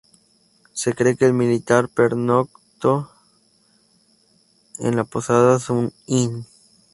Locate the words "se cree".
0.73-1.15